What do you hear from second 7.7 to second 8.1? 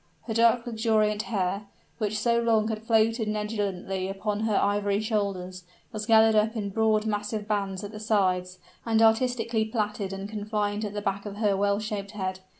at the